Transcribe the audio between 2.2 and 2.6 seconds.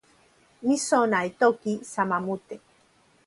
mute.